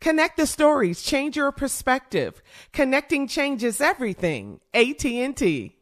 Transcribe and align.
Connect 0.00 0.38
the 0.38 0.46
stories, 0.46 1.02
change 1.02 1.36
your 1.36 1.52
perspective. 1.52 2.42
Connecting 2.72 3.28
changes 3.28 3.82
everything. 3.82 4.60
AT&T. 4.72 5.76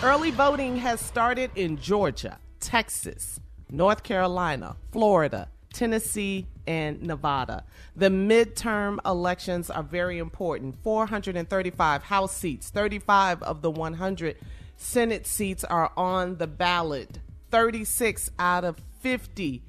Early 0.00 0.30
voting 0.30 0.76
has 0.76 1.00
started 1.00 1.50
in 1.56 1.76
Georgia, 1.76 2.38
Texas, 2.60 3.40
North 3.68 4.04
Carolina, 4.04 4.76
Florida, 4.92 5.48
Tennessee, 5.72 6.46
and 6.68 7.02
Nevada. 7.02 7.64
The 7.96 8.10
midterm 8.10 8.98
elections 9.04 9.70
are 9.70 9.82
very 9.82 10.18
important. 10.18 10.76
435 10.84 12.04
House 12.04 12.36
seats, 12.36 12.70
35 12.70 13.42
of 13.42 13.60
the 13.60 13.72
100 13.72 14.36
Senate 14.76 15.26
seats 15.26 15.64
are 15.64 15.90
on 15.96 16.36
the 16.36 16.46
ballot. 16.46 17.18
36 17.50 18.30
out 18.38 18.64
of 18.64 18.76
50 19.00 19.62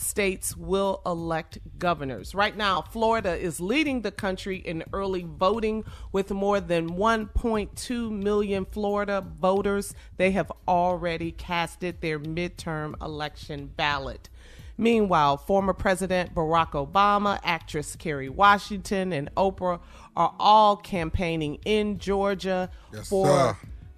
states 0.00 0.56
will 0.56 1.02
elect 1.04 1.58
governors. 1.78 2.34
Right 2.34 2.56
now, 2.56 2.82
Florida 2.82 3.36
is 3.36 3.60
leading 3.60 4.00
the 4.00 4.10
country 4.10 4.56
in 4.56 4.82
early 4.92 5.26
voting 5.28 5.84
with 6.10 6.30
more 6.30 6.60
than 6.60 6.90
1.2 6.90 8.10
million 8.10 8.64
Florida 8.64 9.24
voters. 9.40 9.94
They 10.16 10.30
have 10.32 10.50
already 10.66 11.32
casted 11.32 12.00
their 12.00 12.18
midterm 12.18 13.00
election 13.02 13.70
ballot. 13.76 14.30
Meanwhile, 14.78 15.36
former 15.36 15.74
President 15.74 16.34
Barack 16.34 16.70
Obama, 16.70 17.38
actress 17.44 17.94
Kerry 17.96 18.30
Washington, 18.30 19.12
and 19.12 19.32
Oprah 19.34 19.80
are 20.16 20.34
all 20.38 20.76
campaigning 20.76 21.58
in 21.66 21.98
Georgia 21.98 22.70
Yes, 22.90 23.10
for 23.10 23.26
sir. 23.26 23.56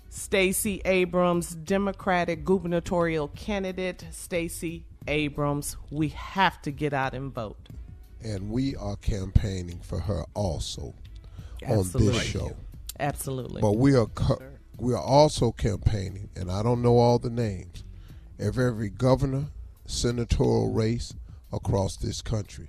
Stacey 0.09 0.83
Abrams, 0.85 1.55
Democratic 1.55 2.45
gubernatorial 2.45 3.29
candidate. 3.29 4.05
Stacey 4.11 4.85
Abrams, 5.07 5.77
we 5.91 6.09
have 6.09 6.61
to 6.63 6.71
get 6.71 6.93
out 6.93 7.15
and 7.15 7.33
vote. 7.33 7.69
And 8.23 8.51
we 8.51 8.77
are 8.77 8.97
campaigning 8.97 9.81
for 9.81 9.99
her 9.99 10.25
also 10.35 10.95
on 11.67 11.89
this 11.93 12.23
show. 12.23 12.57
Absolutely. 13.01 13.61
But 13.61 13.73
we 13.73 13.97
are 13.97 14.07
co- 14.07 14.43
we 14.79 14.95
are 14.95 15.03
also 15.03 15.53
campaigning, 15.53 16.29
and 16.37 16.51
I 16.51 16.63
don't 16.63 16.83
know 16.83 16.99
all 16.99 17.19
the 17.19 17.31
names 17.31 17.85
of 18.39 18.59
every 18.59 18.89
governor, 18.91 19.47
senatorial 19.87 20.73
race 20.73 21.15
across 21.53 21.97
this 21.97 22.23
country. 22.23 22.69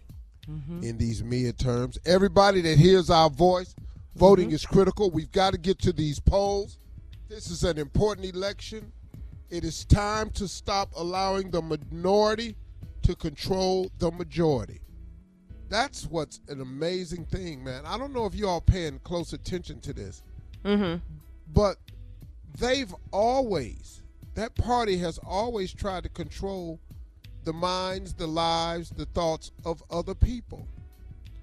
Mm-hmm. 0.49 0.83
In 0.83 0.97
these 0.97 1.21
midterms, 1.21 1.97
everybody 2.05 2.61
that 2.61 2.77
hears 2.77 3.09
our 3.09 3.29
voice, 3.29 3.75
voting 4.15 4.51
is 4.51 4.65
critical. 4.65 5.09
We've 5.09 5.31
got 5.31 5.53
to 5.53 5.57
get 5.57 5.79
to 5.79 5.93
these 5.93 6.19
polls. 6.19 6.77
This 7.29 7.49
is 7.49 7.63
an 7.63 7.77
important 7.77 8.33
election. 8.35 8.91
It 9.53 9.63
is 9.63 9.85
time 9.85 10.31
to 10.31 10.47
stop 10.47 10.89
allowing 10.95 11.51
the 11.51 11.61
minority 11.61 12.55
to 13.03 13.15
control 13.15 13.91
the 13.99 14.09
majority. 14.09 14.79
That's 15.69 16.07
what's 16.07 16.39
an 16.47 16.59
amazing 16.59 17.25
thing, 17.25 17.63
man. 17.63 17.85
I 17.85 17.99
don't 17.99 18.13
know 18.13 18.25
if 18.25 18.33
you 18.33 18.47
all 18.47 18.61
paying 18.61 18.97
close 19.03 19.31
attention 19.31 19.79
to 19.81 19.93
this, 19.93 20.23
Mm-hmm. 20.65 21.03
but 21.53 21.77
they've 22.57 22.95
always, 23.11 24.01
that 24.33 24.55
party 24.55 24.97
has 24.97 25.19
always 25.19 25.71
tried 25.71 26.01
to 26.01 26.09
control 26.09 26.79
the 27.43 27.53
minds, 27.53 28.15
the 28.15 28.25
lives, 28.25 28.89
the 28.89 29.05
thoughts 29.05 29.51
of 29.65 29.83
other 29.91 30.15
people. 30.15 30.67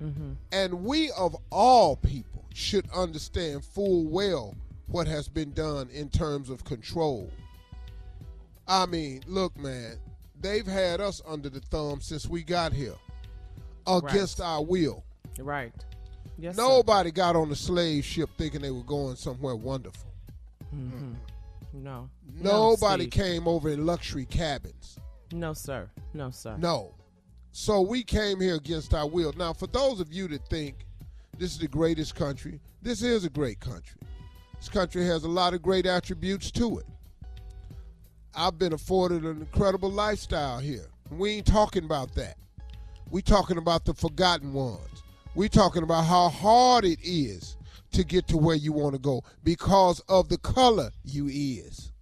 Mm-hmm. 0.02 0.32
And 0.50 0.82
we, 0.82 1.12
of 1.12 1.36
all 1.50 1.94
people, 1.94 2.44
should 2.54 2.90
understand 2.90 3.64
full 3.64 4.02
well 4.06 4.56
what 4.88 5.06
has 5.06 5.28
been 5.28 5.52
done 5.52 5.88
in 5.90 6.08
terms 6.08 6.50
of 6.50 6.64
control. 6.64 7.30
I 8.70 8.86
mean, 8.86 9.22
look, 9.26 9.58
man, 9.58 9.98
they've 10.40 10.66
had 10.66 11.00
us 11.00 11.20
under 11.26 11.48
the 11.48 11.58
thumb 11.58 12.00
since 12.00 12.28
we 12.28 12.44
got 12.44 12.72
here 12.72 12.94
against 13.84 14.40
our 14.40 14.62
will. 14.62 15.02
Right. 15.40 15.74
Yes. 16.38 16.54
sir. 16.54 16.62
Nobody 16.62 17.10
got 17.10 17.34
on 17.34 17.50
a 17.50 17.56
slave 17.56 18.04
ship 18.04 18.30
thinking 18.38 18.62
they 18.62 18.70
were 18.70 18.84
going 18.84 19.16
somewhere 19.16 19.56
wonderful. 19.56 20.08
Mhm. 20.72 21.16
No. 21.72 22.08
Nobody 22.40 23.06
no, 23.06 23.10
came 23.10 23.48
over 23.48 23.70
in 23.70 23.86
luxury 23.86 24.24
cabins. 24.24 24.96
No, 25.32 25.52
sir. 25.52 25.90
No, 26.14 26.30
sir. 26.30 26.56
No. 26.56 26.94
So 27.50 27.80
we 27.80 28.04
came 28.04 28.40
here 28.40 28.54
against 28.54 28.94
our 28.94 29.08
will. 29.08 29.32
Now, 29.32 29.52
for 29.52 29.66
those 29.66 29.98
of 29.98 30.12
you 30.12 30.28
that 30.28 30.48
think 30.48 30.86
this 31.38 31.50
is 31.50 31.58
the 31.58 31.66
greatest 31.66 32.14
country, 32.14 32.60
this 32.82 33.02
is 33.02 33.24
a 33.24 33.30
great 33.30 33.58
country. 33.58 34.00
This 34.58 34.68
country 34.68 35.04
has 35.06 35.24
a 35.24 35.28
lot 35.28 35.54
of 35.54 35.60
great 35.60 35.86
attributes 35.86 36.52
to 36.52 36.78
it. 36.78 36.86
I've 38.40 38.58
been 38.58 38.72
afforded 38.72 39.24
an 39.24 39.36
incredible 39.36 39.90
lifestyle 39.90 40.60
here. 40.60 40.86
We 41.10 41.32
ain't 41.32 41.46
talking 41.46 41.84
about 41.84 42.14
that. 42.14 42.38
We 43.10 43.20
talking 43.20 43.58
about 43.58 43.84
the 43.84 43.92
forgotten 43.92 44.54
ones. 44.54 45.02
We 45.34 45.50
talking 45.50 45.82
about 45.82 46.06
how 46.06 46.30
hard 46.30 46.86
it 46.86 47.00
is 47.02 47.58
to 47.92 48.02
get 48.02 48.28
to 48.28 48.38
where 48.38 48.56
you 48.56 48.72
want 48.72 48.94
to 48.94 48.98
go 48.98 49.24
because 49.44 50.00
of 50.08 50.30
the 50.30 50.38
color 50.38 50.90
you 51.04 51.28
is. 51.28 51.92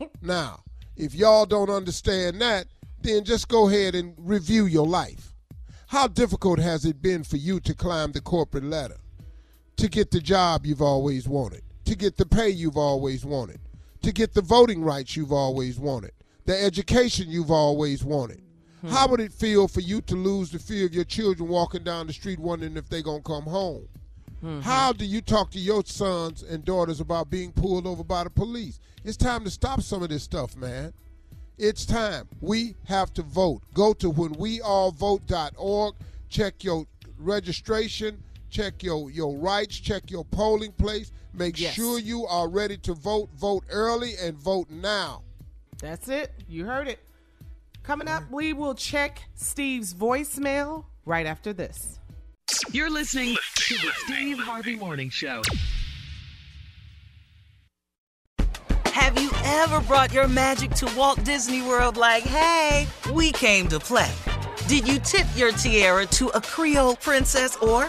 now, 0.22 0.62
if 0.96 1.14
y'all 1.14 1.44
don't 1.44 1.68
understand 1.68 2.40
that, 2.40 2.68
then 3.02 3.24
just 3.24 3.48
go 3.48 3.68
ahead 3.68 3.94
and 3.94 4.14
review 4.16 4.64
your 4.64 4.86
life. 4.86 5.34
How 5.88 6.08
difficult 6.08 6.58
has 6.58 6.86
it 6.86 7.02
been 7.02 7.22
for 7.22 7.36
you 7.36 7.60
to 7.60 7.74
climb 7.74 8.12
the 8.12 8.22
corporate 8.22 8.64
ladder? 8.64 8.96
To 9.76 9.88
get 9.90 10.10
the 10.10 10.20
job 10.20 10.64
you've 10.64 10.80
always 10.80 11.28
wanted, 11.28 11.60
to 11.84 11.94
get 11.94 12.16
the 12.16 12.24
pay 12.24 12.48
you've 12.48 12.78
always 12.78 13.26
wanted, 13.26 13.60
to 14.02 14.12
get 14.12 14.34
the 14.34 14.42
voting 14.42 14.82
rights 14.82 15.16
you've 15.16 15.32
always 15.32 15.78
wanted, 15.78 16.12
the 16.44 16.60
education 16.62 17.28
you've 17.28 17.50
always 17.50 18.04
wanted. 18.04 18.42
Hmm. 18.80 18.88
How 18.88 19.08
would 19.08 19.20
it 19.20 19.32
feel 19.32 19.68
for 19.68 19.80
you 19.80 20.00
to 20.02 20.14
lose 20.14 20.50
the 20.50 20.58
fear 20.58 20.86
of 20.86 20.94
your 20.94 21.04
children 21.04 21.48
walking 21.48 21.84
down 21.84 22.06
the 22.06 22.12
street 22.12 22.38
wondering 22.38 22.76
if 22.76 22.88
they're 22.88 23.02
going 23.02 23.22
to 23.22 23.28
come 23.28 23.44
home? 23.44 23.88
Mm-hmm. 24.44 24.60
How 24.60 24.92
do 24.92 25.04
you 25.04 25.20
talk 25.20 25.50
to 25.52 25.58
your 25.58 25.82
sons 25.84 26.42
and 26.42 26.64
daughters 26.64 27.00
about 27.00 27.30
being 27.30 27.52
pulled 27.52 27.86
over 27.86 28.04
by 28.04 28.24
the 28.24 28.30
police? 28.30 28.80
It's 29.04 29.16
time 29.16 29.44
to 29.44 29.50
stop 29.50 29.80
some 29.80 30.02
of 30.02 30.10
this 30.10 30.22
stuff, 30.22 30.56
man. 30.56 30.92
It's 31.58 31.86
time. 31.86 32.28
We 32.40 32.74
have 32.84 33.14
to 33.14 33.22
vote. 33.22 33.62
Go 33.72 33.94
to 33.94 34.12
whenweallvote.org, 34.12 35.94
check 36.28 36.62
your 36.62 36.86
registration, 37.18 38.22
check 38.56 38.82
your, 38.82 39.10
your 39.10 39.36
rights, 39.36 39.78
check 39.78 40.10
your 40.10 40.24
polling 40.24 40.72
place. 40.72 41.12
Make 41.34 41.60
yes. 41.60 41.74
sure 41.74 41.98
you 41.98 42.24
are 42.24 42.48
ready 42.48 42.78
to 42.78 42.94
vote. 42.94 43.28
Vote 43.36 43.64
early 43.70 44.14
and 44.18 44.34
vote 44.34 44.70
now. 44.70 45.22
That's 45.78 46.08
it. 46.08 46.32
You 46.48 46.64
heard 46.64 46.88
it. 46.88 46.98
Coming 47.82 48.08
up, 48.08 48.22
we 48.30 48.54
will 48.54 48.74
check 48.74 49.22
Steve's 49.34 49.92
voicemail 49.92 50.86
right 51.04 51.26
after 51.26 51.52
this. 51.52 52.00
You're 52.72 52.88
listening 52.88 53.36
to 53.56 53.74
the 53.74 53.90
Steve 53.96 54.38
Harvey 54.38 54.76
Morning 54.76 55.10
Show. 55.10 55.42
Have 58.86 59.20
you 59.20 59.30
ever 59.44 59.80
brought 59.82 60.14
your 60.14 60.28
magic 60.28 60.70
to 60.76 60.90
Walt 60.96 61.22
Disney 61.24 61.60
World 61.60 61.98
like, 61.98 62.22
hey, 62.22 62.86
we 63.12 63.32
came 63.32 63.68
to 63.68 63.78
play? 63.78 64.10
Did 64.66 64.88
you 64.88 64.98
tip 64.98 65.26
your 65.36 65.52
tiara 65.52 66.06
to 66.06 66.28
a 66.28 66.40
Creole 66.40 66.96
princess 66.96 67.56
or 67.56 67.88